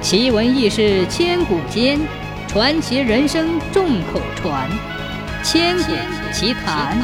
[0.00, 1.98] 奇闻异事千古间，
[2.46, 4.70] 传奇人生众口传。
[5.42, 5.92] 千古
[6.32, 6.96] 奇谈。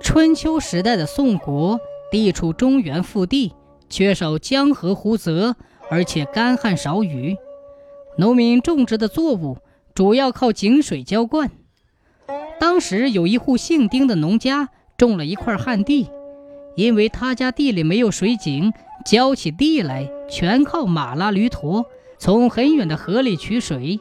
[0.00, 1.80] 春秋时代的宋国
[2.12, 3.52] 地处中原腹地，
[3.90, 5.56] 缺少江河湖泽，
[5.90, 7.36] 而且干旱少雨，
[8.16, 9.58] 农民种植的作物
[9.94, 11.50] 主要靠井水浇灌。
[12.60, 16.08] 当时有一户姓丁的农家种了一块旱地。
[16.78, 18.72] 因为他家地里没有水井，
[19.04, 21.84] 浇起地来全靠马拉驴驮，
[22.18, 23.98] 从很远的河里取水，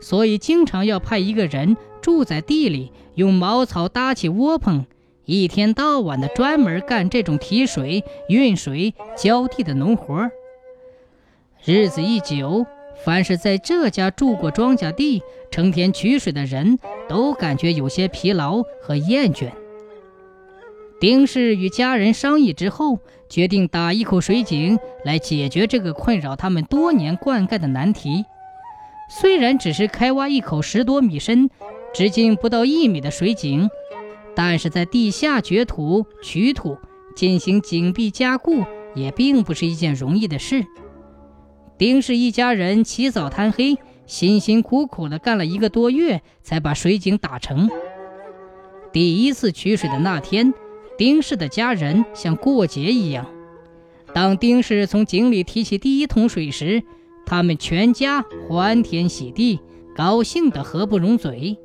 [0.00, 4.86] 所以经常要派一个人住在地里，用茅草搭起窝棚，
[5.26, 10.30] 一天到晚的专门干这种提水、运水、浇地的农活。
[11.62, 12.64] 日子一久，
[13.04, 15.20] 凡是在这家住过庄稼地、
[15.50, 19.50] 成天取水的人都感觉有些疲劳和厌倦。
[21.00, 22.98] 丁氏与家人商议之后，
[23.28, 28.24] 决定打一口水井来解决这个困扰他们多年灌溉的难题。
[29.08, 31.48] 虽然只是开挖一口十多米深、
[31.94, 33.70] 直径不到一米的水井，
[34.34, 36.76] 但是在地下掘土、取土、
[37.14, 38.64] 进行井壁加固，
[38.96, 40.66] 也并不是一件容易的事。
[41.78, 47.70] 丁氏一家人起早贪黑，辛辛苦苦地干了一个多月，才把水井打成。
[48.92, 50.52] 第一次取水的那天。
[50.98, 53.24] 丁氏的家人像过节一样。
[54.12, 56.82] 当丁氏从井里提起第一桶水时，
[57.24, 59.60] 他们全家欢天喜地，
[59.94, 61.56] 高兴得合不拢嘴。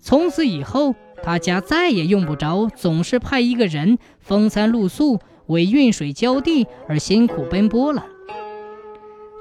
[0.00, 8.06] 从此以后，他家再也用不着总是派一个人风餐露宿为运水浇地而辛苦奔波了。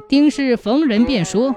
[0.09, 1.55] 丁氏逢人便说：“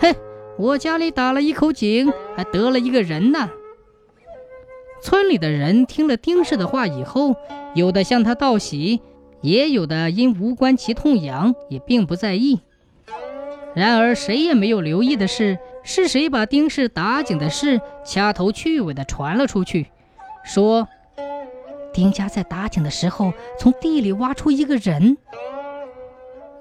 [0.00, 0.14] 嘿，
[0.58, 3.50] 我家里打了一口井，还得了一个人呢。”
[5.06, 7.36] 村里的人听了丁氏的话以后，
[7.76, 9.00] 有的向他道喜，
[9.40, 12.58] 也有的因无关其痛痒，也并不在意。
[13.72, 19.86] 然而，谁也没有留意的是，是谁把丁氏打井的事掐头去尾的传了出去，
[20.44, 20.88] 说
[21.92, 25.16] 丁家在打井的时候从地里挖出一个人，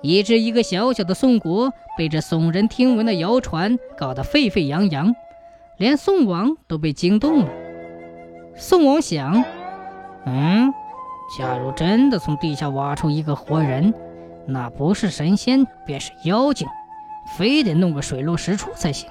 [0.04, 5.16] 以致一个小小的宋国被这耸人听闻的谣传搞得沸沸扬扬，
[5.80, 7.65] 连宋王都被惊动了。
[8.58, 9.44] 宋王想
[10.26, 10.74] ：“嗯，
[11.38, 13.94] 假如真的从地下挖出一个活人，
[14.48, 16.68] 那不是神仙便是妖精，
[17.38, 19.10] 非得弄个水落石出才行。”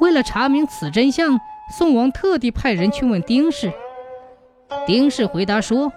[0.00, 1.38] 为了查明此真相，
[1.76, 3.72] 宋王特地派人去问丁氏。
[4.86, 5.92] 丁氏回答说：“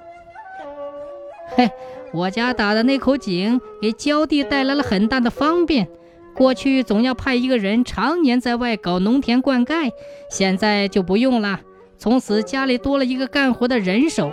[1.55, 1.71] 嘿，
[2.13, 5.87] 我家打的那口井给浇地带来了很大的方便。
[6.35, 9.91] 过去总要派一个人常年在外搞农田灌溉，
[10.29, 11.61] 现在就不用了。”
[11.97, 14.31] 从此家里多了一个干活的人手，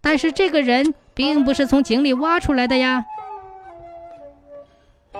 [0.00, 3.04] 但是这个人并不是从井里挖出来的呀。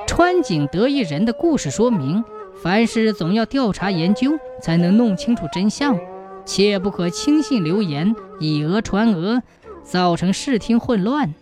[0.06, 2.22] 穿井得一人的故事说明，
[2.62, 5.98] 凡事总要调查研究，才能弄清楚真相，
[6.44, 9.42] 切不可轻信流言，以讹传讹，
[9.82, 11.34] 造成视听混乱。